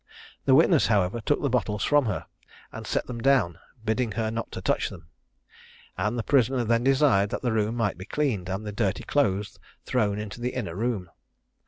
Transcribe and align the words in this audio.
The 0.45 0.55
witness, 0.55 0.87
however, 0.87 1.21
took 1.21 1.43
the 1.43 1.49
bottles 1.51 1.83
from 1.83 2.05
her, 2.07 2.25
and 2.71 2.87
set 2.87 3.05
them 3.05 3.21
down, 3.21 3.59
bidding 3.85 4.13
her 4.13 4.31
not 4.31 4.51
to 4.53 4.59
touch 4.59 4.89
them; 4.89 5.09
and 5.95 6.17
the 6.17 6.23
prisoner 6.23 6.63
then 6.63 6.83
desired 6.83 7.29
that 7.29 7.43
the 7.43 7.53
room 7.53 7.75
might 7.75 7.99
be 7.99 8.05
cleaned, 8.05 8.49
and 8.49 8.65
the 8.65 8.71
dirty 8.71 9.03
clothes 9.03 9.59
thrown 9.85 10.17
into 10.17 10.41
the 10.41 10.55
inner 10.55 10.73
room. 10.73 11.11